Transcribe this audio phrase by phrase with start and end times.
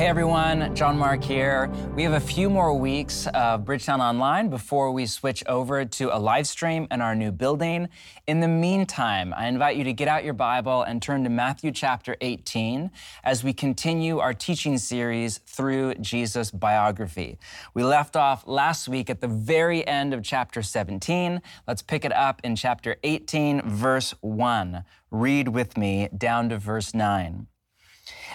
[0.00, 1.70] Hey everyone, John Mark here.
[1.94, 6.16] We have a few more weeks of Bridgetown Online before we switch over to a
[6.16, 7.86] live stream in our new building.
[8.26, 11.70] In the meantime, I invite you to get out your Bible and turn to Matthew
[11.70, 12.90] chapter 18
[13.24, 17.38] as we continue our teaching series through Jesus' biography.
[17.74, 21.42] We left off last week at the very end of chapter 17.
[21.68, 24.82] Let's pick it up in chapter 18, verse 1.
[25.10, 27.48] Read with me down to verse 9.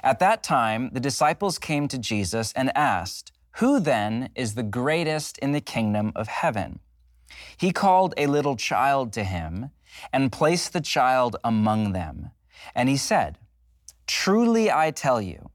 [0.04, 5.38] At that time, the disciples came to Jesus and asked, Who then is the greatest
[5.40, 6.80] in the kingdom of heaven?
[7.58, 9.72] He called a little child to him
[10.12, 12.32] and placed the child among them.
[12.74, 13.38] And he said,
[14.08, 15.50] Truly I tell you,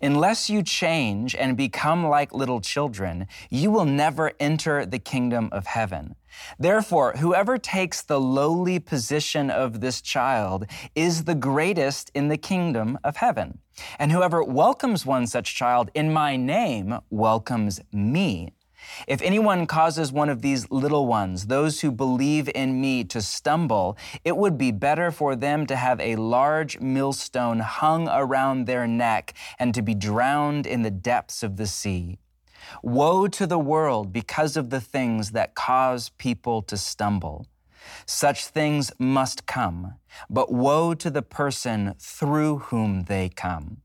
[0.00, 5.66] Unless you change and become like little children, you will never enter the kingdom of
[5.66, 6.14] heaven.
[6.58, 12.98] Therefore, whoever takes the lowly position of this child is the greatest in the kingdom
[13.04, 13.58] of heaven.
[13.98, 18.52] And whoever welcomes one such child in my name welcomes me.
[19.06, 23.96] If anyone causes one of these little ones, those who believe in me, to stumble,
[24.24, 29.34] it would be better for them to have a large millstone hung around their neck
[29.58, 32.18] and to be drowned in the depths of the sea.
[32.82, 37.46] Woe to the world because of the things that cause people to stumble.
[38.06, 39.94] Such things must come,
[40.30, 43.82] but woe to the person through whom they come.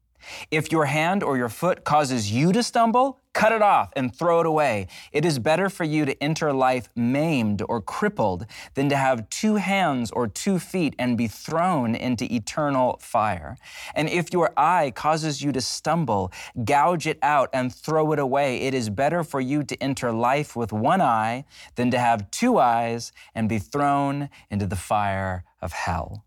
[0.51, 4.41] If your hand or your foot causes you to stumble, cut it off and throw
[4.41, 4.87] it away.
[5.11, 9.55] It is better for you to enter life maimed or crippled than to have two
[9.55, 13.57] hands or two feet and be thrown into eternal fire.
[13.95, 16.31] And if your eye causes you to stumble,
[16.65, 18.61] gouge it out and throw it away.
[18.61, 21.45] It is better for you to enter life with one eye
[21.75, 26.25] than to have two eyes and be thrown into the fire of hell.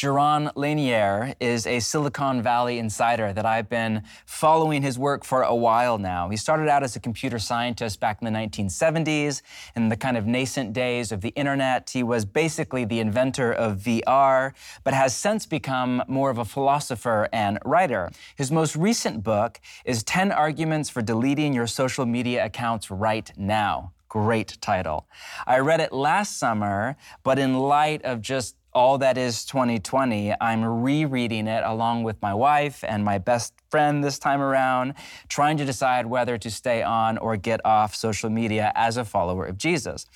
[0.00, 5.54] Jaron Lanier is a Silicon Valley insider that I've been following his work for a
[5.54, 6.30] while now.
[6.30, 9.42] He started out as a computer scientist back in the 1970s,
[9.76, 11.90] in the kind of nascent days of the internet.
[11.90, 17.28] He was basically the inventor of VR, but has since become more of a philosopher
[17.30, 18.10] and writer.
[18.36, 23.92] His most recent book is 10 Arguments for Deleting Your Social Media Accounts Right Now.
[24.08, 25.06] Great title.
[25.46, 30.64] I read it last summer, but in light of just all That Is 2020, I'm
[30.64, 34.94] rereading it along with my wife and my best friend this time around,
[35.28, 39.44] trying to decide whether to stay on or get off social media as a follower
[39.44, 40.06] of Jesus.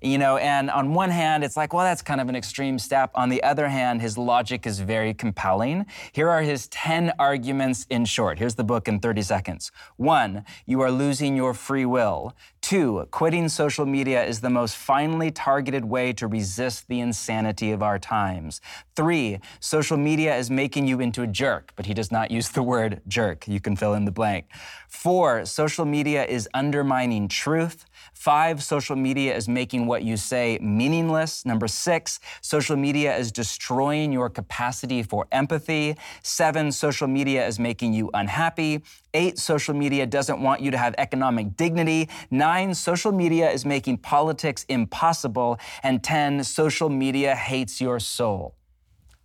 [0.00, 3.10] You know, and on one hand, it's like, well, that's kind of an extreme step.
[3.14, 5.86] On the other hand, his logic is very compelling.
[6.12, 8.38] Here are his 10 arguments in short.
[8.38, 9.72] Here's the book in 30 seconds.
[9.96, 12.34] One, you are losing your free will.
[12.68, 17.82] Two, quitting social media is the most finely targeted way to resist the insanity of
[17.82, 18.60] our times.
[18.94, 22.62] Three, social media is making you into a jerk, but he does not use the
[22.62, 23.48] word jerk.
[23.48, 24.48] You can fill in the blank.
[24.86, 27.86] Four, social media is undermining truth.
[28.14, 31.44] Five, social media is making what you say meaningless.
[31.44, 35.96] Number six, social media is destroying your capacity for empathy.
[36.22, 38.82] Seven, social media is making you unhappy.
[39.14, 42.08] Eight, social media doesn't want you to have economic dignity.
[42.30, 45.58] Nine, social media is making politics impossible.
[45.82, 48.54] And 10, social media hates your soul.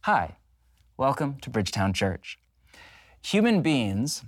[0.01, 0.37] Hi,
[0.97, 2.37] welcome to Bridgetown Church.
[3.23, 4.23] Human beings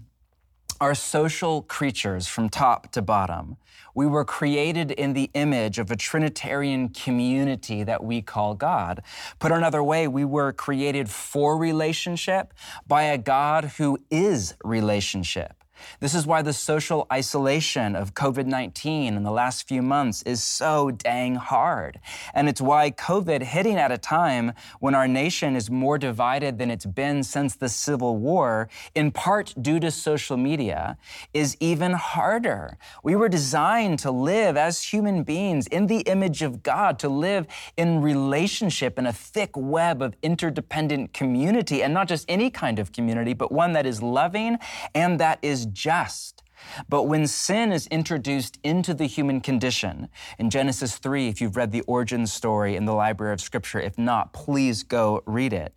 [0.79, 3.57] are social creatures from top to bottom.
[3.93, 9.01] We were created in the image of a Trinitarian community that we call God.
[9.39, 12.53] Put another way, we were created for relationship
[12.87, 15.64] by a God who is relationship.
[15.99, 20.43] This is why the social isolation of COVID 19 in the last few months is
[20.43, 21.99] so dang hard.
[22.33, 26.71] And it's why COVID hitting at a time when our nation is more divided than
[26.71, 30.97] it's been since the Civil War, in part due to social media,
[31.33, 32.77] is even harder.
[33.03, 37.47] We were designed to live as human beings in the image of God, to live
[37.77, 42.91] in relationship in a thick web of interdependent community, and not just any kind of
[42.91, 44.57] community, but one that is loving
[44.93, 46.43] and that is just.
[46.89, 51.71] But when sin is introduced into the human condition, in Genesis 3, if you've read
[51.71, 55.73] the origin story in the Library of Scripture, if not, please go read it.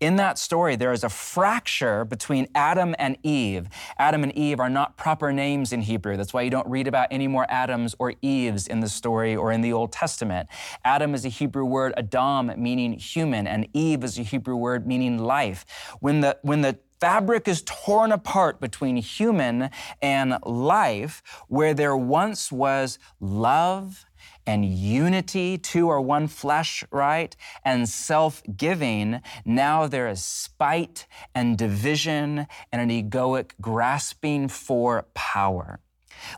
[0.00, 3.68] In that story, there is a fracture between Adam and Eve.
[3.98, 6.16] Adam and Eve are not proper names in Hebrew.
[6.16, 9.52] That's why you don't read about any more Adams or Eves in the story or
[9.52, 10.48] in the Old Testament.
[10.84, 15.18] Adam is a Hebrew word, Adam, meaning human, and Eve is a Hebrew word meaning
[15.18, 15.64] life.
[16.00, 19.70] When the, when the fabric is torn apart between human
[20.02, 24.04] and life, where there once was love
[24.46, 27.36] and unity, two are one flesh, right?
[27.64, 35.80] And self giving, now there is spite and division and an egoic grasping for power.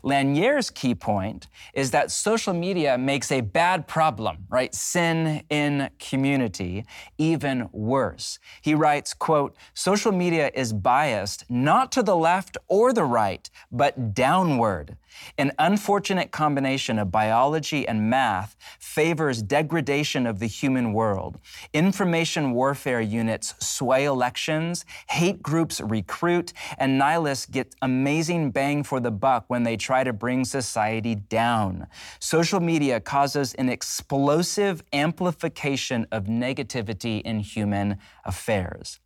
[0.03, 4.73] Lanier's key point is that social media makes a bad problem, right?
[4.73, 6.85] Sin in community
[7.17, 8.39] even worse.
[8.61, 14.13] He writes, quote, social media is biased not to the left or the right, but
[14.13, 14.97] downward.
[15.37, 21.39] An unfortunate combination of biology and math favors degradation of the human world.
[21.73, 29.11] Information warfare units sway elections, hate groups recruit, and nihilists get amazing bang for the
[29.11, 31.87] buck when they try to bring society down.
[32.19, 38.99] Social media causes an explosive amplification of negativity in human affairs.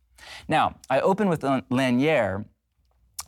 [0.48, 2.46] Now, I open with Lanier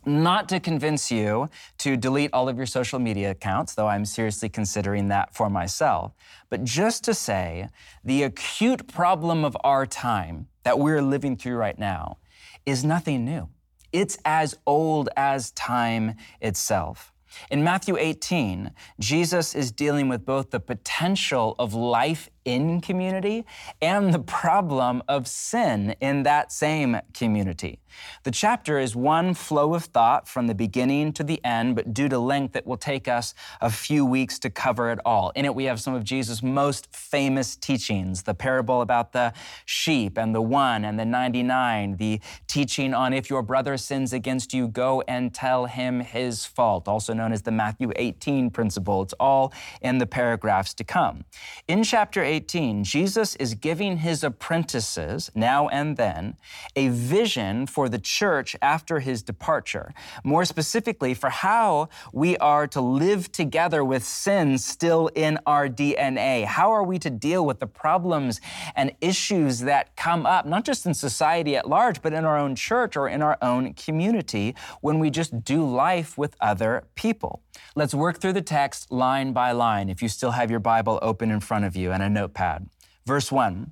[0.09, 4.49] not to convince you to delete all of your social media accounts, though I'm seriously
[4.49, 6.13] considering that for myself,
[6.49, 7.69] but just to say
[8.03, 12.17] the acute problem of our time that we're living through right now
[12.65, 13.49] is nothing new.
[13.91, 17.13] It's as old as time itself.
[17.51, 23.45] In Matthew 18, Jesus is dealing with both the potential of life in community
[23.79, 27.77] and the problem of sin in that same community.
[28.23, 32.09] The chapter is one flow of thought from the beginning to the end, but due
[32.09, 35.31] to length, it will take us a few weeks to cover it all.
[35.35, 39.31] In it, we have some of Jesus' most famous teachings the parable about the
[39.65, 44.53] sheep and the one and the 99, the teaching on if your brother sins against
[44.53, 49.03] you, go and tell him his fault, also known as the Matthew 18 principle.
[49.03, 51.25] It's all in the paragraphs to come.
[51.67, 56.37] In chapter 18, Jesus is giving his apprentices, now and then,
[56.75, 59.93] a vision for the church after his departure.
[60.23, 66.45] More specifically, for how we are to live together with sin still in our DNA.
[66.45, 68.41] How are we to deal with the problems
[68.75, 72.55] and issues that come up, not just in society at large, but in our own
[72.55, 77.41] church or in our own community when we just do life with other people?
[77.75, 81.31] Let's work through the text line by line if you still have your Bible open
[81.31, 82.69] in front of you and a notepad.
[83.05, 83.71] Verse 1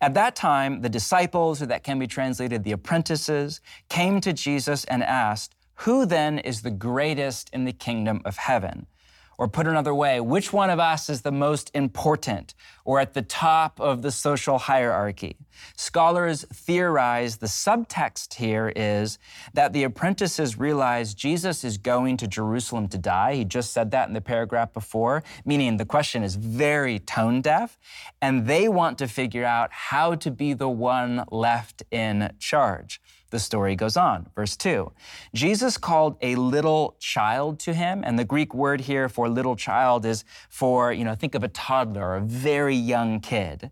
[0.00, 4.84] At that time, the disciples, or that can be translated the apprentices, came to Jesus
[4.84, 5.54] and asked,
[5.84, 8.86] Who then is the greatest in the kingdom of heaven?
[9.40, 12.52] Or put another way, which one of us is the most important
[12.84, 15.38] or at the top of the social hierarchy?
[15.74, 19.18] Scholars theorize the subtext here is
[19.54, 23.36] that the apprentices realize Jesus is going to Jerusalem to die.
[23.36, 27.78] He just said that in the paragraph before, meaning the question is very tone deaf,
[28.20, 33.00] and they want to figure out how to be the one left in charge.
[33.30, 34.28] The story goes on.
[34.34, 34.90] Verse 2
[35.34, 40.04] Jesus called a little child to him, and the Greek word here for little child
[40.04, 43.70] is for, you know, think of a toddler, a very young kid.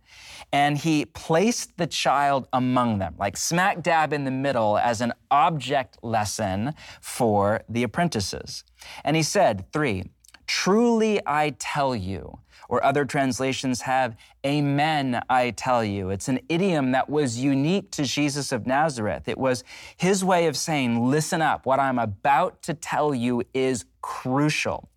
[0.53, 5.13] And he placed the child among them, like smack dab in the middle, as an
[5.31, 8.65] object lesson for the apprentices.
[9.05, 10.05] And he said, Three,
[10.47, 14.17] truly I tell you, or other translations have,
[14.47, 16.11] Amen, I tell you.
[16.11, 19.27] It's an idiom that was unique to Jesus of Nazareth.
[19.27, 19.65] It was
[19.97, 24.89] his way of saying, Listen up, what I'm about to tell you is crucial.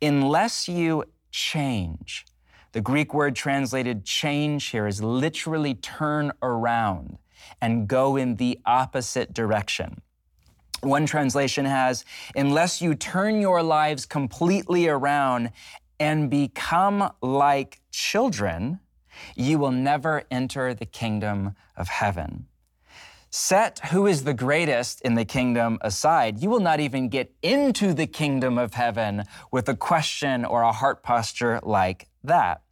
[0.00, 2.24] Unless you change,
[2.72, 7.18] the Greek word translated change here is literally turn around
[7.60, 10.00] and go in the opposite direction.
[10.80, 12.04] One translation has,
[12.36, 15.50] unless you turn your lives completely around
[15.98, 18.80] and become like children,
[19.34, 22.46] you will never enter the kingdom of heaven.
[23.30, 26.38] Set who is the greatest in the kingdom aside.
[26.38, 30.70] You will not even get into the kingdom of heaven with a question or a
[30.70, 32.62] heart posture like that.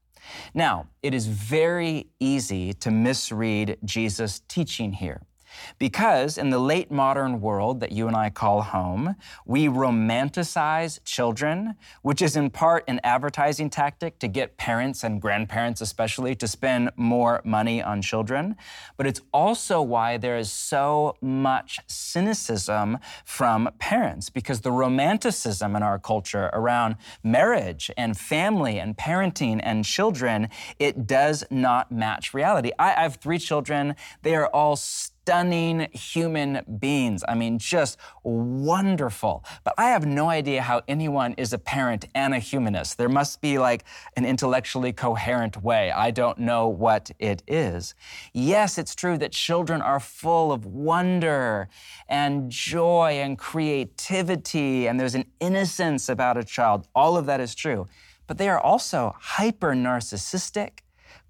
[0.54, 5.22] Now, it is very easy to misread Jesus' teaching here.
[5.78, 11.74] Because in the late modern world that you and I call home, we romanticize children,
[12.02, 16.90] which is in part an advertising tactic to get parents and grandparents, especially, to spend
[16.96, 18.56] more money on children.
[18.96, 25.82] But it's also why there is so much cynicism from parents, because the romanticism in
[25.82, 32.70] our culture around marriage and family and parenting and children, it does not match reality.
[32.78, 33.96] I, I have three children.
[34.22, 34.76] They are all
[35.22, 37.22] stunning human beings.
[37.28, 39.44] I mean, just wonderful.
[39.62, 42.98] But I have no idea how anyone is a parent and a humanist.
[42.98, 43.84] There must be like
[44.16, 45.92] an intellectually coherent way.
[45.92, 47.94] I don't know what it is.
[48.32, 51.68] Yes, it's true that children are full of wonder
[52.08, 56.88] and joy and creativity, and there's an innocence about a child.
[56.96, 57.86] All of that is true.
[58.26, 60.78] but they are also hyper narcissistic,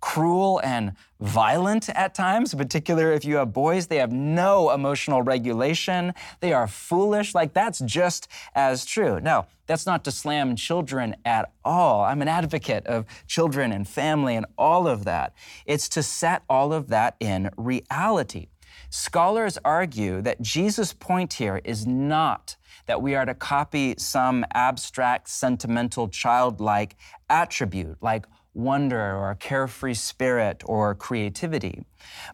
[0.03, 3.87] cruel, and violent at times, in particular if you have boys.
[3.87, 6.13] They have no emotional regulation.
[6.41, 7.35] They are foolish.
[7.35, 9.21] Like, that's just as true.
[9.21, 12.03] No, that's not to slam children at all.
[12.03, 15.33] I'm an advocate of children and family and all of that.
[15.65, 18.49] It's to set all of that in reality.
[18.91, 22.57] Scholars argue that Jesus' point here is not
[22.87, 26.97] that we are to copy some abstract, sentimental, childlike
[27.31, 31.85] attribute like wonder or carefree spirit or creativity,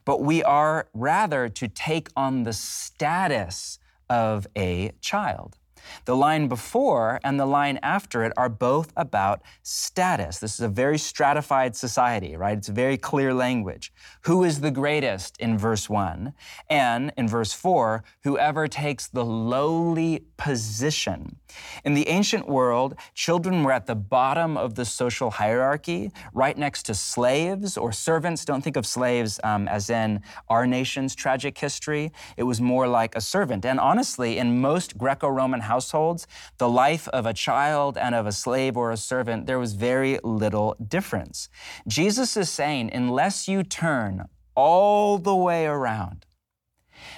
[0.05, 3.79] but we are rather to take on the status
[4.11, 5.57] of a child.
[6.05, 10.39] The line before and the line after it are both about status.
[10.39, 12.57] This is a very stratified society, right?
[12.57, 13.93] It's very clear language.
[14.23, 16.33] Who is the greatest in verse 1?
[16.69, 21.37] And in verse 4, whoever takes the lowly position.
[21.85, 26.85] In the ancient world, children were at the bottom of the social hierarchy, right next
[26.85, 28.45] to slaves or servants.
[28.45, 32.13] Don't think of slaves um, as in our nation's tragic history.
[32.37, 33.65] It was more like a servant.
[33.65, 36.27] And honestly, in most Greco Roman households,
[36.59, 40.19] the life of a child and of a slave or a servant, there was very
[40.25, 41.49] little difference.
[41.87, 46.27] Jesus is saying, unless you turn all the way around,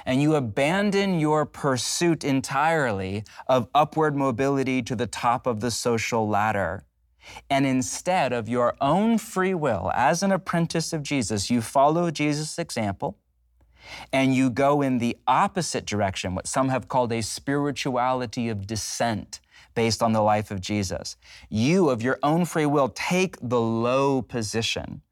[0.04, 6.28] and you abandon your pursuit entirely of upward mobility to the top of the social
[6.28, 6.84] ladder.
[7.48, 12.58] And instead of your own free will, as an apprentice of Jesus, you follow Jesus'
[12.58, 13.16] example
[14.12, 19.40] and you go in the opposite direction, what some have called a spirituality of descent
[19.74, 21.16] based on the life of Jesus.
[21.48, 25.02] You, of your own free will, take the low position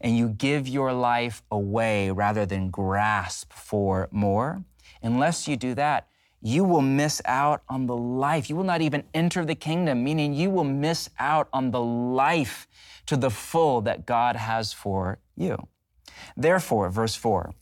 [0.00, 4.62] and you give your life away rather than grasp for more.
[5.02, 6.08] Unless you do that,
[6.42, 8.48] you will miss out on the life.
[8.48, 12.68] You will not even enter the kingdom, meaning you will miss out on the life
[13.06, 15.56] to the full that God has for you.
[16.36, 17.52] Therefore, verse 4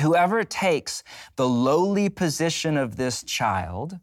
[0.00, 1.04] Whoever takes
[1.36, 4.00] the lowly position of this child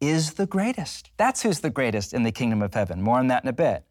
[0.00, 1.10] is the greatest.
[1.16, 3.02] That's who's the greatest in the kingdom of heaven.
[3.02, 3.84] More on that in a bit.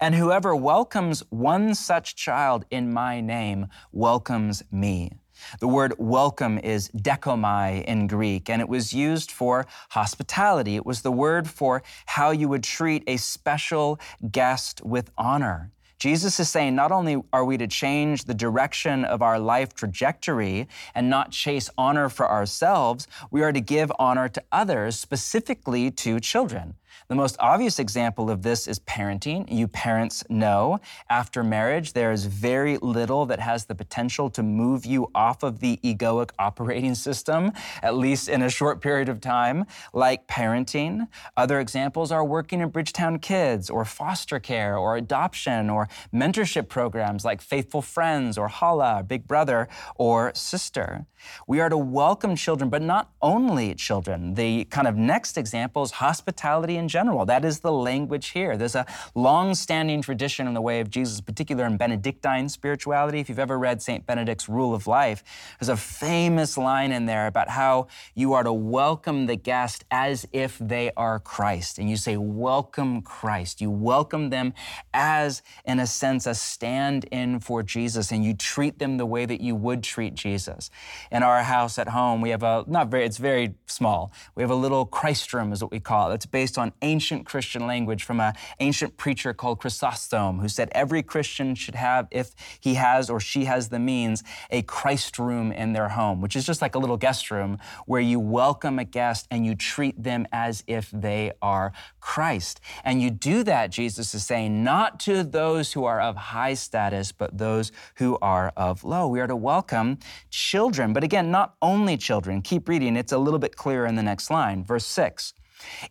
[0.00, 5.12] And whoever welcomes one such child in my name welcomes me.
[5.58, 10.76] The word welcome is dekomai in Greek, and it was used for hospitality.
[10.76, 13.98] It was the word for how you would treat a special
[14.30, 15.72] guest with honor.
[16.00, 20.66] Jesus is saying not only are we to change the direction of our life trajectory
[20.94, 26.18] and not chase honor for ourselves, we are to give honor to others, specifically to
[26.18, 26.74] children.
[27.08, 29.50] The most obvious example of this is parenting.
[29.50, 34.86] You parents know after marriage, there is very little that has the potential to move
[34.86, 39.66] you off of the egoic operating system, at least in a short period of time,
[39.92, 41.08] like parenting.
[41.36, 47.24] Other examples are working in Bridgetown Kids, or foster care, or adoption, or mentorship programs
[47.24, 51.06] like Faithful Friends, or Hala, or Big Brother, or Sister.
[51.46, 54.34] We are to welcome children, but not only children.
[54.34, 57.24] The kind of next example is hospitality in general.
[57.24, 58.56] That is the language here.
[58.56, 63.20] There's a long standing tradition in the way of Jesus, particular in Benedictine spirituality.
[63.20, 64.04] If you've ever read St.
[64.04, 65.22] Benedict's Rule of Life,
[65.60, 70.26] there's a famous line in there about how you are to welcome the guest as
[70.32, 71.78] if they are Christ.
[71.78, 73.60] And you say, Welcome Christ.
[73.60, 74.54] You welcome them
[74.94, 79.26] as, in a sense, a stand in for Jesus, and you treat them the way
[79.26, 80.70] that you would treat Jesus.
[81.12, 84.10] In our house at home, we have a, not very, it's very small.
[84.34, 86.14] We have a little Christ room, is what we call it.
[86.14, 91.02] It's based on ancient Christian language from an ancient preacher called Chrysostom, who said every
[91.02, 95.72] Christian should have, if he has or she has the means, a Christ room in
[95.72, 99.26] their home, which is just like a little guest room where you welcome a guest
[99.30, 102.60] and you treat them as if they are Christ.
[102.84, 107.12] And you do that, Jesus is saying, not to those who are of high status,
[107.12, 109.06] but those who are of low.
[109.08, 109.98] We are to welcome
[110.30, 112.42] children, but again, not only children.
[112.42, 115.34] Keep reading, it's a little bit clearer in the next line, verse 6.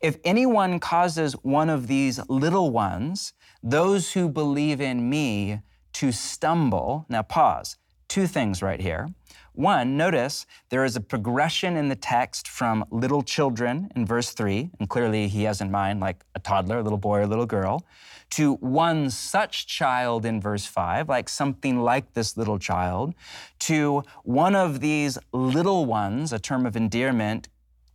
[0.01, 5.61] If anyone causes one of these little ones, those who believe in me,
[5.93, 9.09] to stumble, now pause, two things right here.
[9.53, 14.69] One, notice there is a progression in the text from little children in verse 3,
[14.79, 17.45] and clearly he has in mind like a toddler, a little boy or a little
[17.45, 17.85] girl,
[18.31, 23.13] to one such child in verse 5, like something like this little child,
[23.59, 27.49] to one of these little ones, a term of endearment,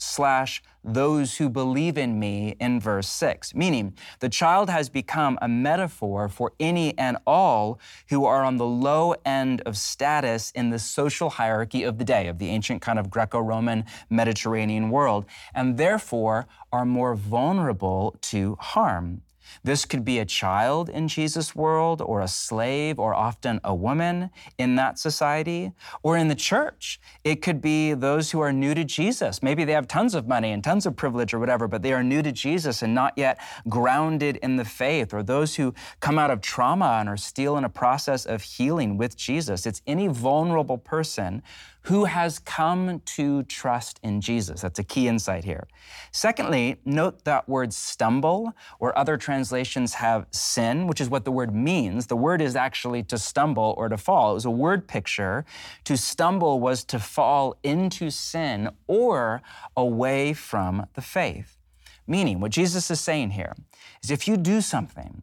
[0.04, 5.48] slash those who believe in me in verse 6, meaning the child has become a
[5.48, 7.80] metaphor for any and all
[8.10, 12.28] who are on the low end of status in the social hierarchy of the day,
[12.28, 18.56] of the ancient kind of Greco Roman Mediterranean world, and therefore are more vulnerable to
[18.60, 19.22] harm.
[19.62, 24.30] This could be a child in Jesus' world, or a slave, or often a woman
[24.58, 25.72] in that society,
[26.02, 27.00] or in the church.
[27.24, 29.42] It could be those who are new to Jesus.
[29.42, 32.02] Maybe they have tons of money and tons of privilege or whatever, but they are
[32.02, 36.30] new to Jesus and not yet grounded in the faith, or those who come out
[36.30, 39.66] of trauma and are still in a process of healing with Jesus.
[39.66, 41.42] It's any vulnerable person
[41.84, 44.62] who has come to trust in Jesus.
[44.62, 45.68] That's a key insight here.
[46.12, 51.54] Secondly, note that word stumble, or other translations have sin, which is what the word
[51.54, 52.06] means.
[52.06, 54.30] The word is actually to stumble or to fall.
[54.30, 55.44] It was a word picture.
[55.84, 59.42] To stumble was to fall into sin or
[59.76, 61.58] away from the faith.
[62.06, 63.54] Meaning, what Jesus is saying here
[64.02, 65.22] is if you do something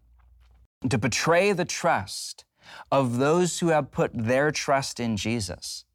[0.88, 2.46] to betray the trust
[2.91, 5.86] of those who have put their trust in Jesus,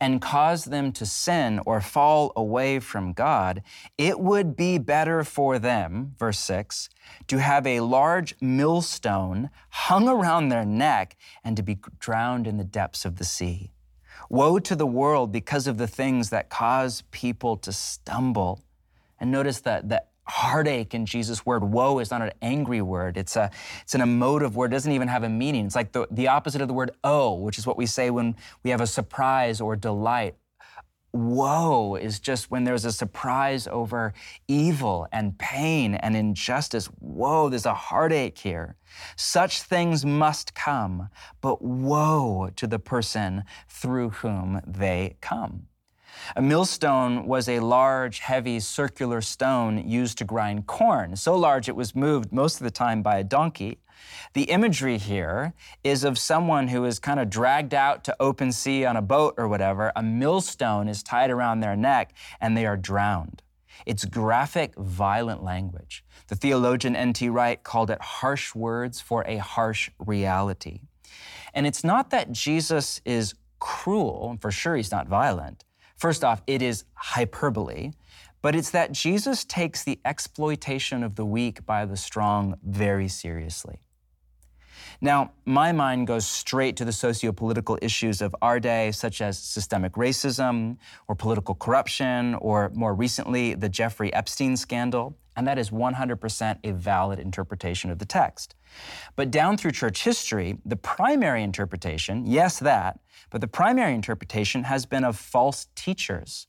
[0.00, 3.62] and cause them to sin or fall away from God,
[3.98, 6.88] it would be better for them, verse 6,
[7.28, 12.64] to have a large millstone hung around their neck and to be drowned in the
[12.64, 13.72] depths of the sea.
[14.28, 18.64] Woe to the world because of the things that cause people to stumble.
[19.20, 21.64] And notice that the heartache in Jesus' word.
[21.64, 23.16] Woe is not an angry word.
[23.16, 23.50] It's a
[23.82, 24.72] it's an emotive word.
[24.72, 25.66] It doesn't even have a meaning.
[25.66, 28.36] It's like the, the opposite of the word oh, which is what we say when
[28.62, 30.36] we have a surprise or delight.
[31.12, 34.12] Woe is just when there's a surprise over
[34.48, 36.86] evil and pain and injustice.
[36.98, 38.76] Whoa, there's a heartache here.
[39.16, 41.08] Such things must come,
[41.40, 45.68] but woe to the person through whom they come.
[46.34, 51.76] A millstone was a large, heavy, circular stone used to grind corn, so large it
[51.76, 53.78] was moved most of the time by a donkey.
[54.34, 58.84] The imagery here is of someone who is kind of dragged out to open sea
[58.84, 59.92] on a boat or whatever.
[59.96, 63.42] A millstone is tied around their neck and they are drowned.
[63.84, 66.04] It's graphic, violent language.
[66.28, 67.28] The theologian N.T.
[67.28, 70.80] Wright called it harsh words for a harsh reality.
[71.54, 75.64] And it's not that Jesus is cruel, and for sure he's not violent,
[75.96, 77.92] First off, it is hyperbole,
[78.42, 83.80] but it's that Jesus takes the exploitation of the weak by the strong very seriously.
[85.00, 89.38] Now, my mind goes straight to the socio political issues of our day, such as
[89.38, 90.78] systemic racism
[91.08, 95.16] or political corruption, or more recently, the Jeffrey Epstein scandal.
[95.36, 98.54] And that is 100% a valid interpretation of the text.
[99.16, 104.86] But down through church history, the primary interpretation, yes, that, but the primary interpretation has
[104.86, 106.46] been of false teachers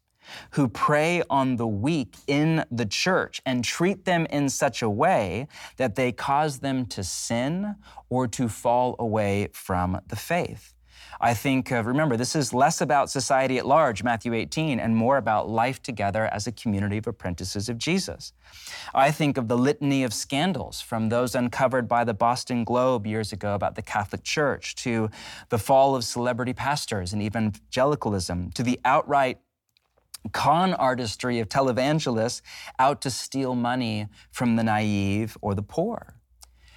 [0.52, 5.48] who prey on the weak in the church and treat them in such a way
[5.78, 7.76] that they cause them to sin
[8.10, 10.74] or to fall away from the faith.
[11.20, 15.18] I think, uh, remember, this is less about society at large, Matthew 18, and more
[15.18, 18.34] about life together as a community of apprentices of Jesus.
[18.94, 23.34] I think of the litany of scandals from those uncovered by the Boston Globe years
[23.34, 25.10] ago about the Catholic Church to
[25.50, 29.40] the fall of celebrity pastors and evangelicalism to the outright
[30.30, 32.42] con artistry of televangelists
[32.80, 36.16] out to steal money from the naive or the poor.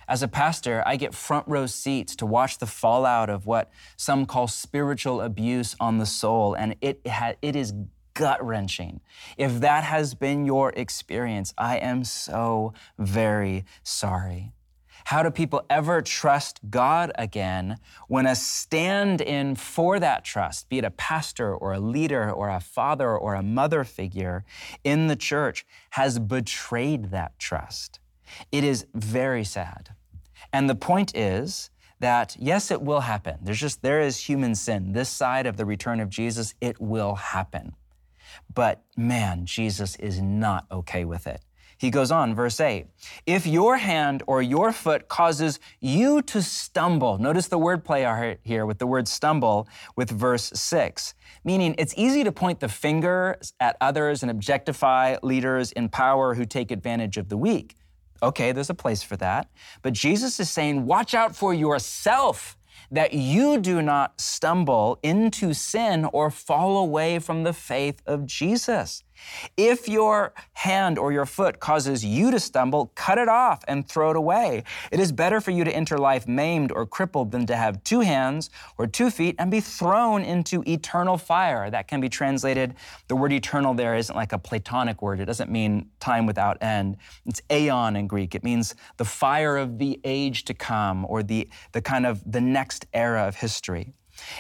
[0.09, 4.27] As a pastor, I get front row seats to watch the fallout of what some
[4.27, 7.73] call spiritual abuse on the soul, and it, ha- it is
[8.15, 9.01] gut wrenching.
[9.37, 14.53] If that has been your experience, I am so very sorry.
[15.11, 20.79] How do people ever trust God again when a stand in for that trust, be
[20.79, 24.45] it a pastor or a leader or a father or a mother figure
[24.85, 27.99] in the church, has betrayed that trust?
[28.53, 29.97] It is very sad.
[30.53, 33.39] And the point is that yes, it will happen.
[33.43, 34.93] There's just, there is human sin.
[34.93, 37.75] This side of the return of Jesus, it will happen.
[38.55, 41.43] But man, Jesus is not okay with it.
[41.81, 42.89] He goes on, verse 8
[43.25, 48.79] If your hand or your foot causes you to stumble, notice the wordplay here with
[48.79, 49.67] the word stumble
[49.97, 55.73] with verse 6, meaning it's easy to point the finger at others and objectify leaders
[55.73, 57.77] in power who take advantage of the weak.
[58.23, 59.49] Okay, there's a place for that.
[59.81, 62.59] But Jesus is saying, watch out for yourself
[62.91, 69.03] that you do not stumble into sin or fall away from the faith of Jesus.
[69.57, 74.11] If your hand or your foot causes you to stumble, cut it off and throw
[74.11, 74.65] it away.
[74.91, 78.01] It is better for you to enter life maimed or crippled than to have two
[78.01, 81.71] hands or two feet and be thrown into eternal fire.
[81.71, 82.75] That can be translated,
[83.09, 85.21] the word eternal there isn't like a Platonic word.
[85.21, 86.97] It doesn't mean time without end.
[87.27, 88.35] It's aeon in Greek.
[88.35, 92.41] It means the fire of the age to come or the, the kind of the
[92.41, 93.95] next era of history.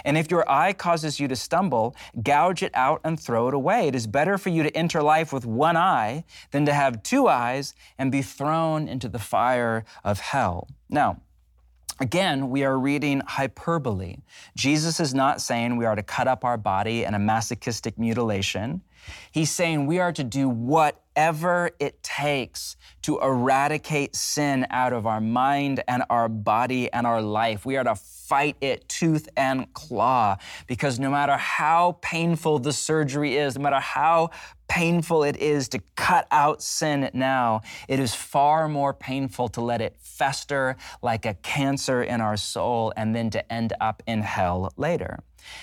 [0.04, 3.88] And if your eye causes you to stumble, gouge it out and throw it away.
[3.88, 7.28] It is better for you to enter life with one eye than to have two
[7.28, 10.68] eyes and be thrown into the fire of hell.
[10.88, 11.20] Now,
[12.02, 14.16] Again, we are reading hyperbole.
[14.56, 18.80] Jesus is not saying we are to cut up our body in a masochistic mutilation.
[19.30, 25.20] He's saying we are to do whatever it takes to eradicate sin out of our
[25.20, 27.66] mind and our body and our life.
[27.66, 33.36] We are to fight it tooth and claw because no matter how painful the surgery
[33.36, 34.30] is, no matter how
[34.70, 39.80] painful it is to cut out sin now, it is far more painful to let
[39.80, 44.72] it fester like a cancer in our soul and then to end up in hell
[44.76, 45.18] later.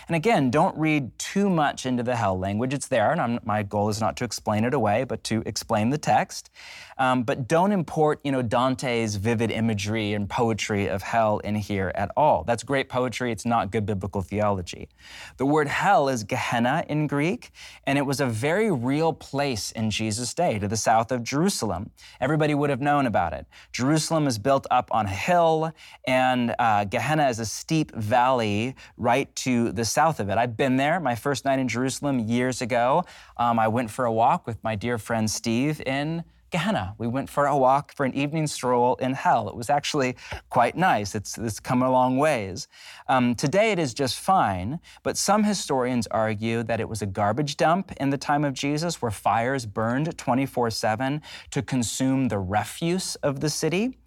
[0.07, 2.73] And again, don't read too much into the hell language.
[2.73, 5.89] It's there, and I'm, my goal is not to explain it away, but to explain
[5.89, 6.49] the text.
[6.97, 11.91] Um, but don't import, you know, Dante's vivid imagery and poetry of hell in here
[11.93, 12.43] at all.
[12.43, 13.31] That's great poetry.
[13.31, 14.89] It's not good biblical theology.
[15.37, 17.51] The word hell is Gehenna in Greek,
[17.85, 21.91] and it was a very real place in Jesus' day, to the south of Jerusalem.
[22.19, 23.45] Everybody would have known about it.
[23.71, 25.71] Jerusalem is built up on a hill,
[26.07, 30.37] and uh, Gehenna is a steep valley right to the south of it.
[30.37, 30.99] I've been there.
[30.99, 33.03] My first night in Jerusalem years ago,
[33.37, 36.95] um, I went for a walk with my dear friend Steve in Gehenna.
[36.97, 39.49] We went for a walk for an evening stroll in hell.
[39.49, 40.15] It was actually
[40.49, 41.13] quite nice.
[41.13, 42.67] It's, it's come a long ways.
[43.09, 47.57] Um, today it is just fine, but some historians argue that it was a garbage
[47.57, 53.15] dump in the time of Jesus where fires burned 24 7 to consume the refuse
[53.15, 53.97] of the city.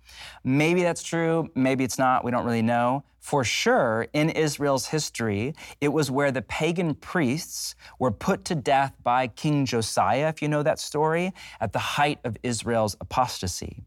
[0.42, 3.04] Maybe that's true, maybe it's not, we don't really know.
[3.20, 8.94] For sure, in Israel's history, it was where the pagan priests were put to death
[9.02, 13.84] by King Josiah, if you know that story, at the height of Israel's apostasy.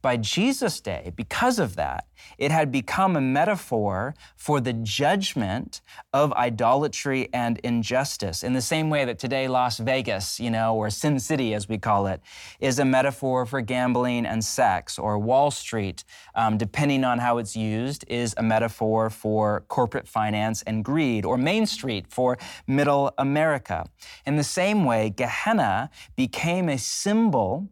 [0.00, 2.06] By Jesus' day, because of that,
[2.38, 5.80] it had become a metaphor for the judgment
[6.12, 8.42] of idolatry and injustice.
[8.42, 11.78] In the same way that today Las Vegas, you know, or Sin City as we
[11.78, 12.20] call it,
[12.60, 16.04] is a metaphor for gambling and sex, or Wall Street,
[16.34, 21.36] um, depending on how it's used, is a metaphor for corporate finance and greed, or
[21.36, 23.86] Main Street for middle America.
[24.26, 27.68] In the same way, Gehenna became a symbol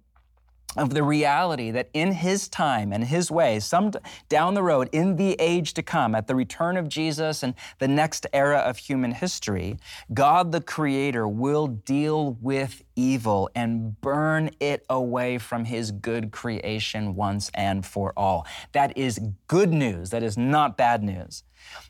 [0.77, 3.93] of the reality that in his time and his way, some
[4.29, 7.89] down the road, in the age to come, at the return of Jesus and the
[7.89, 9.79] next era of human history,
[10.15, 17.15] God the Creator will deal with evil and burn it away from his good creation
[17.15, 18.47] once and for all.
[18.73, 20.11] That is good news.
[20.11, 21.43] That is not bad news.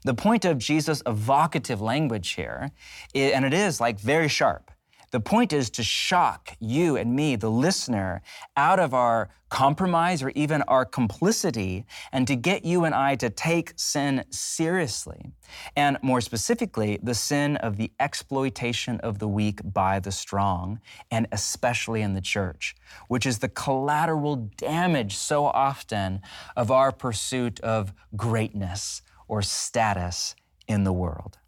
[0.05, 2.71] The point of Jesus' evocative language here,
[3.15, 4.71] and it is like very sharp,
[5.11, 8.23] the point is to shock you and me, the listener,
[8.57, 13.29] out of our compromise or even our complicity and to get you and I to
[13.29, 15.33] take sin seriously.
[15.77, 21.27] And more specifically, the sin of the exploitation of the weak by the strong, and
[21.33, 22.77] especially in the church,
[23.09, 26.23] which is the collateral damage so often
[26.57, 30.37] of our pursuit of greatness or status
[30.69, 31.39] in the world.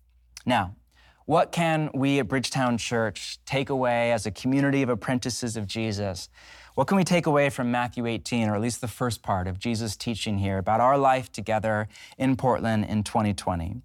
[0.45, 0.75] Now,
[1.27, 6.29] what can we at Bridgetown Church take away as a community of apprentices of Jesus?
[6.75, 9.59] What can we take away from Matthew 18, or at least the first part of
[9.59, 11.87] Jesus' teaching here about our life together
[12.19, 13.83] in Portland in 2020?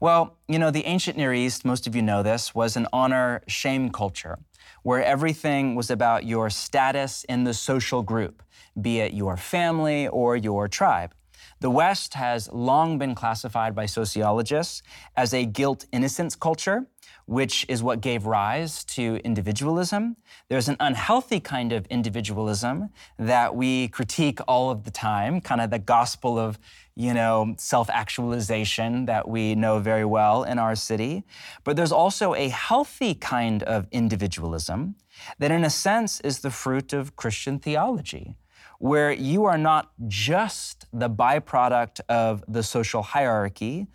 [0.00, 3.42] Well, you know, the ancient Near East, most of you know this, was an honor
[3.46, 4.38] shame culture
[4.82, 8.42] where everything was about your status in the social group,
[8.80, 11.14] be it your family or your tribe.
[11.60, 14.82] The West has long been classified by sociologists
[15.16, 16.86] as a guilt innocence culture,
[17.26, 20.16] which is what gave rise to individualism.
[20.48, 25.70] There's an unhealthy kind of individualism that we critique all of the time, kind of
[25.70, 26.58] the gospel of,
[26.96, 31.24] you know, self-actualization that we know very well in our city.
[31.62, 34.96] But there's also a healthy kind of individualism
[35.38, 38.34] that in a sense is the fruit of Christian theology
[38.78, 43.86] where you are not just the byproduct of the social hierarchy,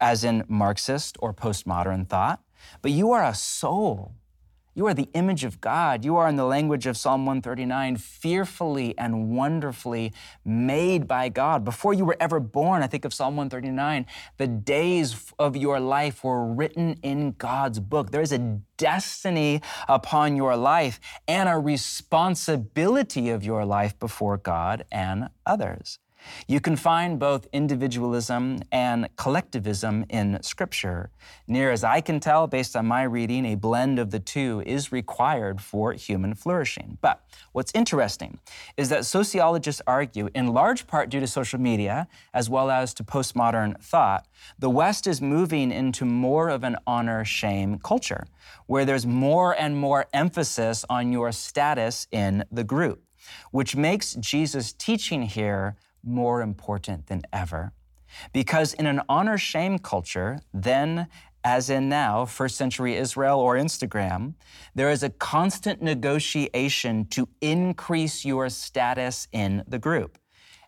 [0.00, 2.40] as in Marxist or postmodern thought,
[2.82, 4.14] but you are a soul
[4.74, 6.04] you are the image of God.
[6.04, 10.12] You are, in the language of Psalm 139, fearfully and wonderfully
[10.44, 11.64] made by God.
[11.64, 16.22] Before you were ever born, I think of Psalm 139, the days of your life
[16.22, 18.10] were written in God's book.
[18.10, 24.84] There is a destiny upon your life and a responsibility of your life before God
[24.92, 25.98] and others.
[26.46, 31.10] You can find both individualism and collectivism in Scripture.
[31.46, 34.92] Near as I can tell, based on my reading, a blend of the two is
[34.92, 36.98] required for human flourishing.
[37.00, 38.38] But what's interesting
[38.76, 43.04] is that sociologists argue, in large part due to social media, as well as to
[43.04, 44.26] postmodern thought,
[44.58, 48.26] the West is moving into more of an honor shame culture,
[48.66, 53.02] where there's more and more emphasis on your status in the group,
[53.50, 57.72] which makes Jesus' teaching here more important than ever.
[58.32, 61.08] Because in an honor shame culture, then
[61.44, 64.34] as in now, first century Israel or Instagram,
[64.74, 70.18] there is a constant negotiation to increase your status in the group.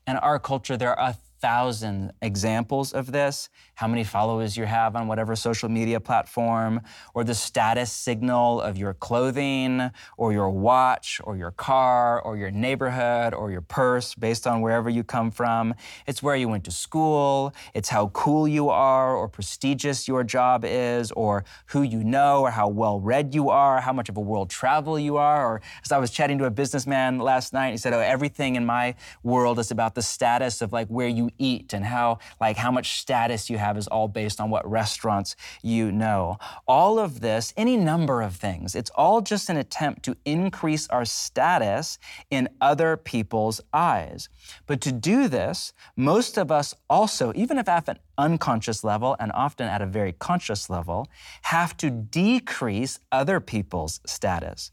[0.07, 3.49] In our culture, there are a thousand examples of this,
[3.81, 6.83] how many followers you have on whatever social media platform,
[7.14, 12.51] or the status signal of your clothing, or your watch, or your car, or your
[12.51, 15.75] neighborhood, or your purse, based on wherever you come from.
[16.07, 20.62] It's where you went to school, it's how cool you are, or prestigious your job
[20.66, 24.21] is, or who you know, or how well read you are, how much of a
[24.21, 25.55] world travel you are.
[25.55, 28.66] Or as I was chatting to a businessman last night, he said, Oh, everything in
[28.66, 32.71] my world is about the status of like where you eat and how like how
[32.71, 36.39] much status you have is all based on what restaurants you know.
[36.67, 41.05] All of this, any number of things, it's all just an attempt to increase our
[41.05, 41.99] status
[42.31, 44.29] in other people's eyes.
[44.67, 49.33] But to do this, most of us also, even if at an unconscious level and
[49.33, 51.09] often at a very conscious level,
[51.43, 54.73] have to decrease other people's status.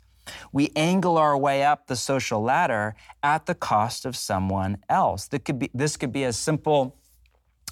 [0.51, 5.29] We angle our way up the social ladder at the cost of someone else.
[5.29, 6.97] Could be, this could be as simple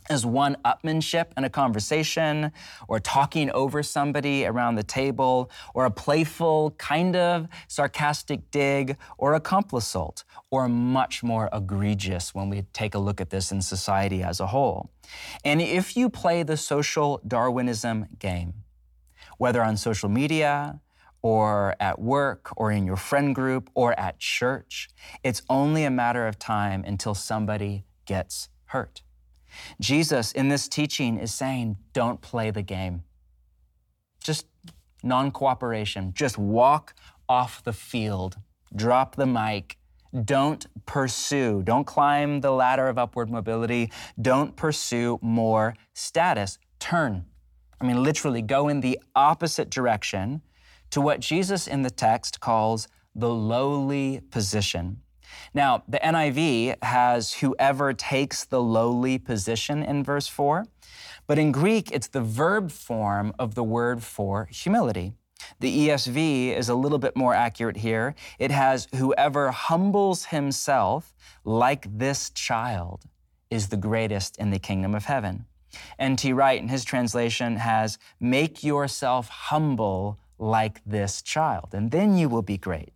[0.10, 2.52] as one upmanship in a conversation,
[2.88, 9.34] or talking over somebody around the table, or a playful, kind of sarcastic dig, or
[9.34, 14.22] a complisult, or much more egregious when we take a look at this in society
[14.24, 14.90] as a whole.
[15.44, 18.54] And if you play the social Darwinism game,
[19.38, 20.80] whether on social media,
[21.26, 24.90] or at work or in your friend group or at church.
[25.24, 29.02] It's only a matter of time until somebody gets hurt.
[29.80, 33.04] Jesus in this teaching is saying, don't play the game.
[34.24, 34.48] Just
[35.04, 36.14] non cooperation.
[36.14, 36.96] Just walk
[37.30, 38.38] off the field,
[38.76, 39.78] drop the mic.
[40.24, 43.92] Don't pursue, don't climb the ladder of upward mobility.
[44.22, 46.58] Don't pursue more status.
[46.80, 47.26] Turn.
[47.82, 50.42] I mean, literally go in the opposite direction
[50.92, 55.02] to what Jesus in the text calls the lowly position.
[55.54, 60.66] Now, the NIV has whoever takes the lowly position in verse 4,
[61.28, 65.14] but in Greek, it's the verb form of the word for humility.
[65.60, 68.16] The ESV is a little bit more accurate here.
[68.40, 73.04] It has whoever humbles himself like this child
[73.50, 75.46] is the greatest in the kingdom of heaven.
[76.00, 76.34] N.T.
[76.34, 82.42] Wright, in his translation, has make yourself humble like this child, and then you will
[82.42, 82.95] be great.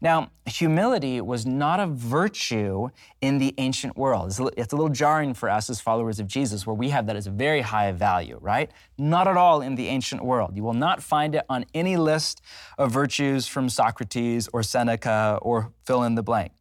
[0.00, 2.88] Now, humility was not a virtue
[3.20, 4.28] in the ancient world.
[4.28, 7.26] It's a, little jarring for us as followers of Jesus, where we have that as
[7.26, 8.70] a very high value, right?
[8.98, 10.56] Not at all in the ancient world.
[10.56, 12.40] You will not find it on any list
[12.78, 16.52] of virtues from Socrates or Seneca or fill in the blank.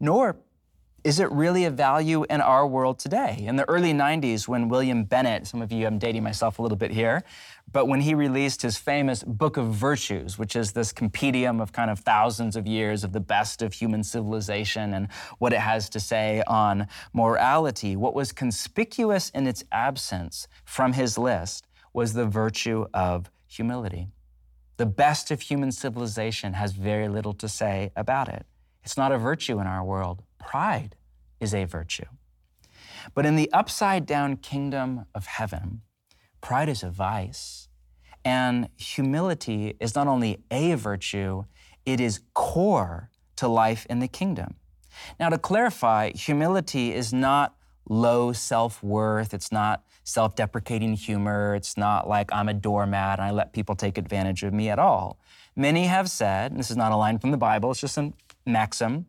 [0.00, 0.36] Nor
[1.08, 3.36] is it really a value in our world today?
[3.38, 6.76] In the early 90s, when William Bennett, some of you, I'm dating myself a little
[6.76, 7.24] bit here,
[7.72, 11.90] but when he released his famous Book of Virtues, which is this compendium of kind
[11.90, 15.98] of thousands of years of the best of human civilization and what it has to
[15.98, 22.84] say on morality, what was conspicuous in its absence from his list was the virtue
[22.92, 24.08] of humility.
[24.76, 28.44] The best of human civilization has very little to say about it.
[28.84, 30.22] It's not a virtue in our world.
[30.38, 30.94] Pride
[31.40, 32.06] is a virtue.
[33.14, 35.82] But in the upside down kingdom of heaven,
[36.40, 37.68] pride is a vice.
[38.24, 41.44] And humility is not only a virtue,
[41.86, 44.56] it is core to life in the kingdom.
[45.18, 47.54] Now, to clarify, humility is not
[47.88, 53.26] low self worth, it's not self deprecating humor, it's not like I'm a doormat and
[53.26, 55.18] I let people take advantage of me at all.
[55.56, 58.12] Many have said, this is not a line from the Bible, it's just a
[58.44, 59.06] maxim,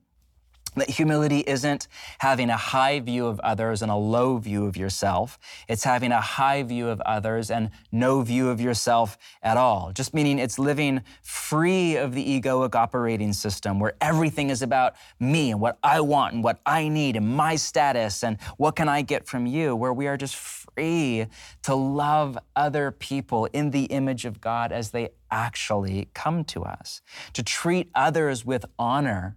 [0.75, 1.88] that humility isn't
[2.19, 5.39] having a high view of others and a low view of yourself.
[5.67, 9.91] It's having a high view of others and no view of yourself at all.
[9.93, 15.51] Just meaning it's living free of the egoic operating system where everything is about me
[15.51, 19.01] and what I want and what I need and my status and what can I
[19.01, 21.25] get from you, where we are just free
[21.63, 27.01] to love other people in the image of God as they actually come to us,
[27.34, 29.36] to treat others with honor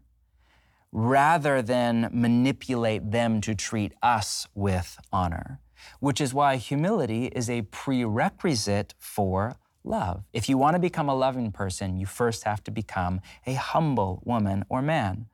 [0.93, 5.59] rather than manipulate them to treat us with honor,
[6.01, 10.23] which is why humility is a prerequisite for love.
[10.33, 14.23] If you want to become a loving person, you first have to become a humble
[14.25, 15.27] woman or man.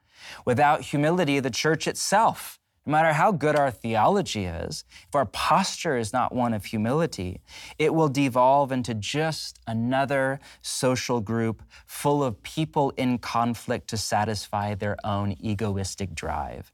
[0.44, 5.98] Without humility, the church itself, no matter how good our theology is, if our posture
[5.98, 7.42] is not one of humility,
[7.78, 14.74] it will devolve into just another social group full of people in conflict to satisfy
[14.74, 16.72] their own egoistic drive.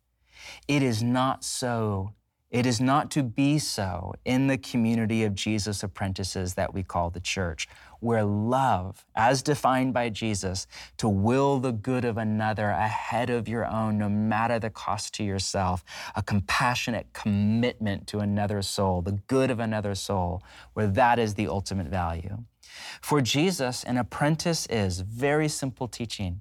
[0.69, 2.13] It is not so
[2.55, 7.11] it is not to be so in the community of Jesus' apprentices that we call
[7.11, 7.67] the church,
[8.01, 10.67] where love, as defined by Jesus,
[10.99, 15.25] to will the good of another ahead of your own, no matter the cost to
[15.25, 21.35] yourself, a compassionate commitment to another soul, the good of another soul, where that is
[21.35, 22.45] the ultimate value.
[23.01, 26.41] For Jesus, an apprentice is very simple teaching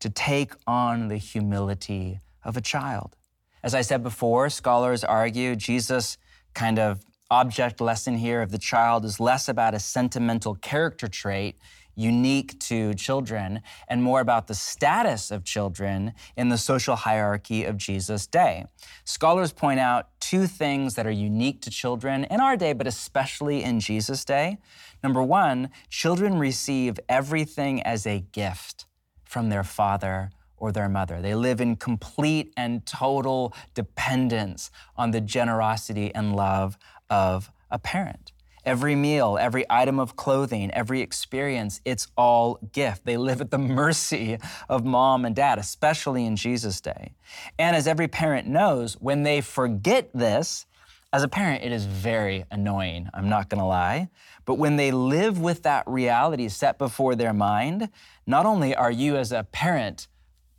[0.00, 3.16] to take on the humility of a child.
[3.62, 6.16] As I said before, scholars argue Jesus'
[6.54, 11.56] kind of object lesson here of the child is less about a sentimental character trait
[11.94, 17.76] unique to children and more about the status of children in the social hierarchy of
[17.76, 18.64] Jesus' day.
[19.04, 23.62] Scholars point out two things that are unique to children in our day, but especially
[23.62, 24.58] in Jesus' day.
[25.02, 28.86] Number one, children receive everything as a gift
[29.24, 31.20] from their father or their mother.
[31.20, 36.78] They live in complete and total dependence on the generosity and love
[37.10, 38.32] of a parent.
[38.64, 43.06] Every meal, every item of clothing, every experience, it's all gift.
[43.06, 47.12] They live at the mercy of mom and dad, especially in Jesus' day.
[47.58, 50.66] And as every parent knows, when they forget this,
[51.12, 54.10] as a parent, it is very annoying, I'm not gonna lie.
[54.44, 57.88] But when they live with that reality set before their mind,
[58.26, 60.06] not only are you as a parent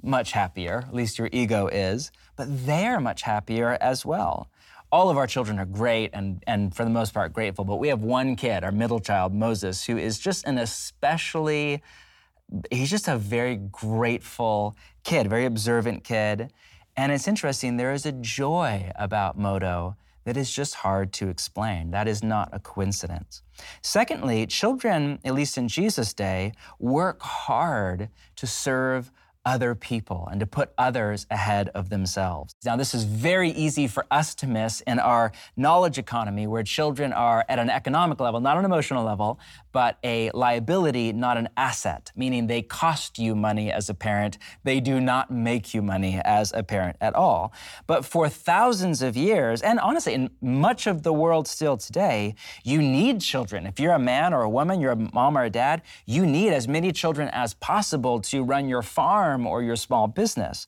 [0.03, 4.49] much happier, at least your ego is, but they're much happier as well.
[4.91, 7.87] All of our children are great and, and for the most part grateful, but we
[7.87, 11.81] have one kid, our middle child, Moses, who is just an especially,
[12.69, 16.51] he's just a very grateful kid, very observant kid.
[16.97, 21.91] And it's interesting, there is a joy about Moto that is just hard to explain.
[21.91, 23.41] That is not a coincidence.
[23.81, 29.11] Secondly, children, at least in Jesus' day, work hard to serve
[29.45, 32.53] other people and to put others ahead of themselves.
[32.63, 37.11] Now, this is very easy for us to miss in our knowledge economy where children
[37.11, 39.39] are at an economic level, not an emotional level,
[39.71, 44.37] but a liability, not an asset, meaning they cost you money as a parent.
[44.63, 47.53] They do not make you money as a parent at all.
[47.87, 52.81] But for thousands of years, and honestly, in much of the world still today, you
[52.81, 53.65] need children.
[53.65, 56.53] If you're a man or a woman, you're a mom or a dad, you need
[56.53, 60.67] as many children as possible to run your farm or your small business.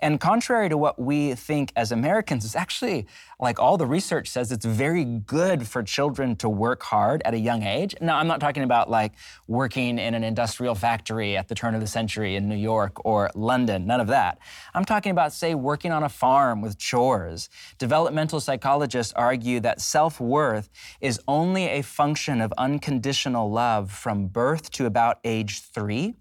[0.00, 3.06] And contrary to what we think as Americans, it's actually
[3.40, 7.38] like all the research says it's very good for children to work hard at a
[7.38, 7.94] young age.
[8.00, 9.12] Now, I'm not talking about like
[9.48, 13.30] working in an industrial factory at the turn of the century in New York or
[13.34, 14.38] London, none of that.
[14.74, 17.48] I'm talking about, say, working on a farm with chores.
[17.78, 24.70] Developmental psychologists argue that self worth is only a function of unconditional love from birth
[24.72, 26.14] to about age three.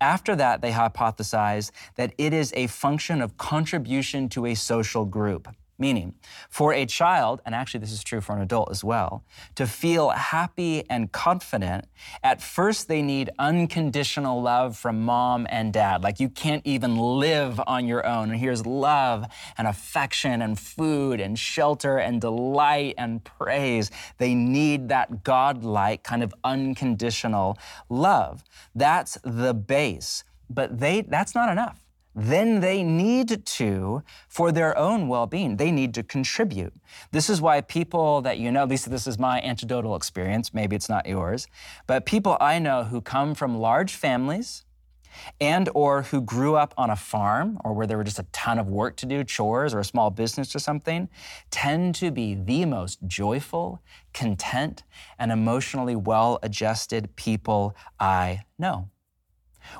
[0.00, 5.48] After that, they hypothesize that it is a function of contribution to a social group.
[5.80, 6.14] Meaning,
[6.50, 10.10] for a child, and actually this is true for an adult as well, to feel
[10.10, 11.86] happy and confident,
[12.22, 16.02] at first they need unconditional love from mom and dad.
[16.02, 18.30] Like you can't even live on your own.
[18.30, 19.24] And here's love
[19.56, 23.90] and affection and food and shelter and delight and praise.
[24.18, 27.56] They need that godlike kind of unconditional
[27.88, 28.44] love.
[28.74, 30.24] That's the base.
[30.50, 35.70] But they, that's not enough then they need to, for their own well being, they
[35.70, 36.72] need to contribute.
[37.12, 40.74] This is why people that you know, at least this is my anecdotal experience, maybe
[40.76, 41.46] it's not yours,
[41.86, 44.64] but people I know who come from large families
[45.40, 48.58] and or who grew up on a farm or where there were just a ton
[48.58, 51.08] of work to do chores or a small business or something
[51.50, 54.82] tend to be the most joyful content
[55.18, 58.88] and emotionally well adjusted people i know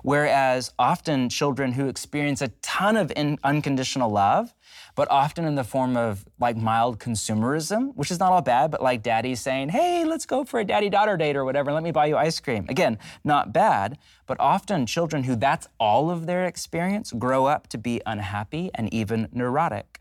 [0.02, 4.54] Whereas often children who experience a ton of in- unconditional love,
[4.94, 8.82] but often in the form of like mild consumerism, which is not all bad, but
[8.82, 11.90] like daddy saying, hey, let's go for a daddy daughter date or whatever, let me
[11.90, 12.66] buy you ice cream.
[12.68, 17.78] Again, not bad, but often children who that's all of their experience grow up to
[17.78, 19.99] be unhappy and even neurotic.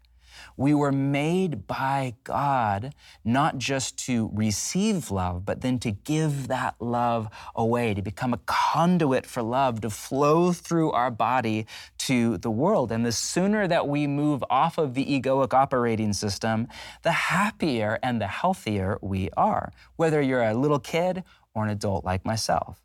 [0.57, 6.75] We were made by God not just to receive love, but then to give that
[6.79, 11.65] love away, to become a conduit for love, to flow through our body
[11.99, 12.91] to the world.
[12.91, 16.67] And the sooner that we move off of the egoic operating system,
[17.03, 21.23] the happier and the healthier we are, whether you're a little kid
[21.53, 22.81] or an adult like myself.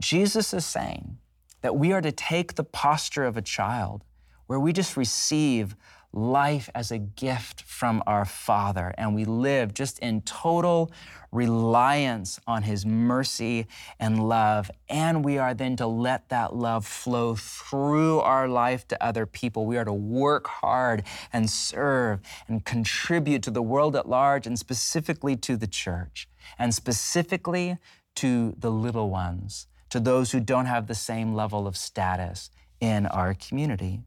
[0.00, 1.18] Jesus is saying
[1.60, 4.04] that we are to take the posture of a child
[4.46, 5.76] where we just receive
[6.12, 10.92] life as a gift from our Father, and we live just in total
[11.30, 13.66] reliance on His mercy
[13.98, 14.70] and love.
[14.88, 19.64] And we are then to let that love flow through our life to other people.
[19.64, 24.58] We are to work hard and serve and contribute to the world at large, and
[24.58, 27.78] specifically to the church, and specifically
[28.16, 32.50] to the little ones, to those who don't have the same level of status
[32.80, 34.00] in our community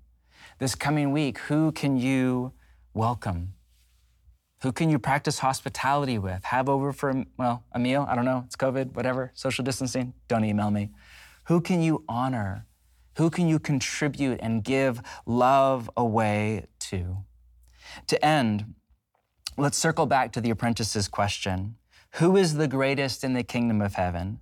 [0.57, 2.53] this coming week, who can you
[2.93, 3.53] welcome?
[4.61, 6.43] Who can you practice hospitality with?
[6.45, 8.05] Have over for, well, a meal?
[8.09, 8.43] I don't know.
[8.45, 10.13] It's COVID, whatever, social distancing.
[10.27, 10.91] Don't email me.
[11.45, 12.65] Who can you honor?
[13.17, 17.17] Who can you contribute and give love away to?
[18.07, 18.73] To end,
[19.57, 21.75] let's circle back to the apprentice's question
[22.15, 24.39] Who is the greatest in the kingdom of heaven?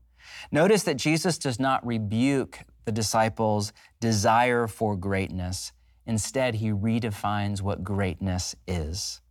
[0.51, 5.71] Notice that Jesus does not rebuke the disciples' desire for greatness.
[6.05, 9.21] Instead, he redefines what greatness is.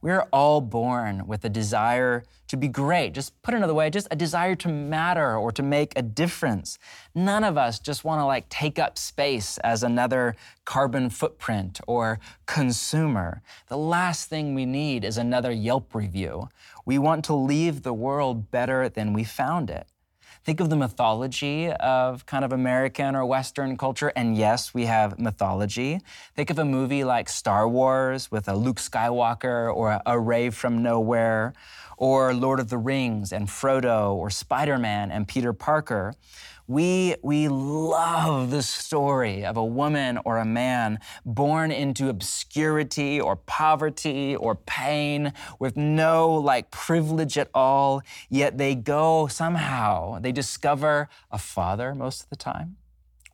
[0.00, 3.14] We're all born with a desire to be great.
[3.14, 6.78] Just put another way, just a desire to matter or to make a difference.
[7.14, 12.20] None of us just want to like take up space as another carbon footprint or
[12.46, 13.42] consumer.
[13.66, 16.48] The last thing we need is another Yelp review.
[16.84, 19.88] We want to leave the world better than we found it.
[20.48, 25.18] Think of the mythology of kind of American or Western culture, and yes, we have
[25.18, 26.00] mythology.
[26.34, 30.82] Think of a movie like Star Wars with a Luke Skywalker or a Rey from
[30.82, 31.52] nowhere,
[31.98, 36.14] or Lord of the Rings and Frodo, or Spider Man and Peter Parker.
[36.70, 43.36] We, we love the story of a woman or a man born into obscurity or
[43.36, 51.08] poverty or pain with no like privilege at all, yet they go somehow, they discover
[51.30, 52.76] a father most of the time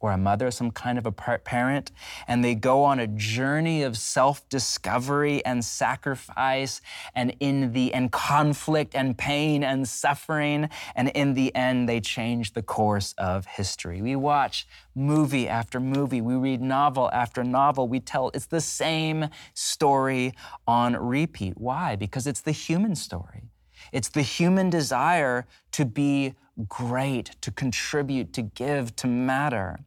[0.04, 1.90] or a mother, some kind of a parent,
[2.28, 6.82] and they go on a journey of self-discovery and sacrifice
[7.14, 12.52] and in the and conflict and pain and suffering, and in the end they change
[12.52, 14.02] the course of history.
[14.02, 19.30] We watch movie after movie, we read novel after novel, we tell it's the same
[19.54, 20.34] story
[20.66, 21.54] on repeat.
[21.56, 21.96] Why?
[21.96, 23.44] Because it's the human story.
[23.90, 26.34] It's the human desire to be
[26.68, 29.80] great, to contribute, to give, to matter.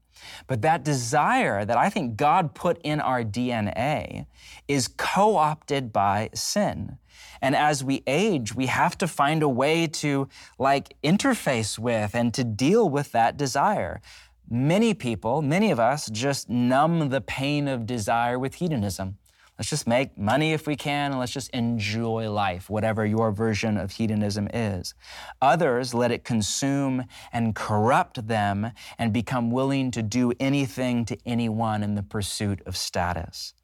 [0.47, 4.26] But that desire that I think God put in our DNA
[4.68, 6.97] is co opted by sin.
[7.41, 12.34] And as we age, we have to find a way to like interface with and
[12.34, 14.01] to deal with that desire.
[14.49, 19.18] Many people, many of us, just numb the pain of desire with hedonism.
[19.57, 23.75] Let's just make money if we can, and let's just enjoy life, whatever your version
[23.77, 24.93] of hedonism is.
[25.41, 31.81] Others let it consume and corrupt them and become willing to do anything to anyone
[31.81, 33.55] in the pursuit of status.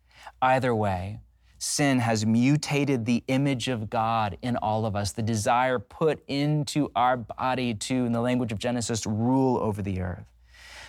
[0.41, 1.19] Either way,
[1.59, 6.89] sin has mutated the image of God in all of us, the desire put into
[6.95, 10.25] our body to, in the language of Genesis, rule over the earth.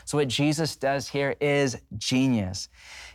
[0.05, 2.69] So, what Jesus does here is genius.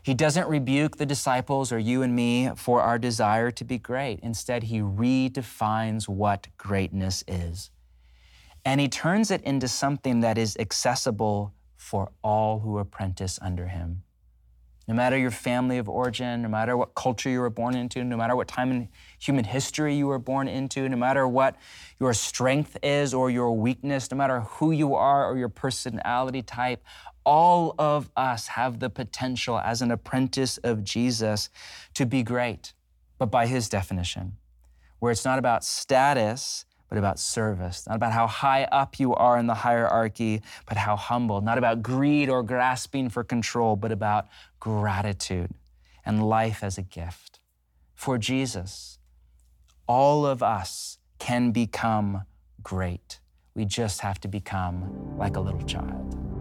[0.03, 4.19] He doesn't rebuke the disciples or you and me for our desire to be great.
[4.21, 7.69] Instead, he redefines what greatness is.
[8.65, 14.03] And he turns it into something that is accessible for all who apprentice under him.
[14.89, 18.17] No matter your family of origin, no matter what culture you were born into, no
[18.17, 21.57] matter what time in human history you were born into, no matter what
[21.99, 26.83] your strength is or your weakness, no matter who you are or your personality type,
[27.23, 31.51] all of us have the potential as an apprentice of Jesus
[31.93, 32.73] to be great,
[33.19, 34.37] but by his definition,
[34.97, 39.37] where it's not about status, but about service, not about how high up you are
[39.37, 44.27] in the hierarchy, but how humble, not about greed or grasping for control, but about
[44.59, 45.51] gratitude
[46.05, 47.39] and life as a gift.
[47.93, 48.97] For Jesus,
[49.87, 52.23] all of us can become
[52.63, 53.19] great.
[53.53, 56.38] We just have to become like a little child.